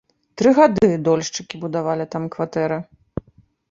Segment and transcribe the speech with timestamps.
[0.41, 2.85] Тры гады дольшчыкі будавалі там кватэры.